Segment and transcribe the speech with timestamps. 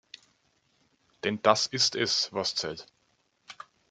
[1.23, 2.87] Denn das ist es, was zählt.